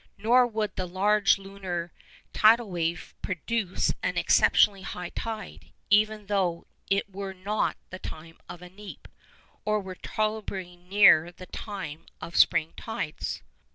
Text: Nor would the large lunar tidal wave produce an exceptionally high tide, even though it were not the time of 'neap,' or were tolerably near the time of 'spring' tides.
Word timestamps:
Nor 0.17 0.47
would 0.47 0.75
the 0.77 0.87
large 0.87 1.37
lunar 1.37 1.91
tidal 2.33 2.71
wave 2.71 3.13
produce 3.21 3.93
an 4.01 4.17
exceptionally 4.17 4.81
high 4.81 5.09
tide, 5.11 5.69
even 5.91 6.25
though 6.25 6.65
it 6.89 7.13
were 7.13 7.35
not 7.35 7.77
the 7.91 7.99
time 7.99 8.39
of 8.49 8.61
'neap,' 8.61 9.07
or 9.63 9.79
were 9.79 9.93
tolerably 9.93 10.75
near 10.75 11.31
the 11.31 11.45
time 11.45 12.07
of 12.19 12.35
'spring' 12.35 12.73
tides. 12.75 13.43